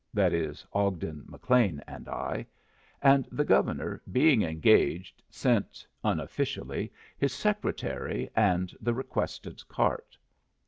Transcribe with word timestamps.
That 0.15 0.33
is, 0.33 0.65
Ogden, 0.73 1.25
McLean, 1.27 1.79
and 1.85 2.09
I; 2.09 2.47
and 3.03 3.27
the 3.31 3.45
Governor, 3.45 4.01
being 4.11 4.41
engaged, 4.41 5.21
sent 5.29 5.85
(unofficially) 6.03 6.91
his 7.19 7.33
secretary 7.33 8.27
and 8.35 8.75
the 8.81 8.95
requested 8.95 9.61
cart. 9.67 10.17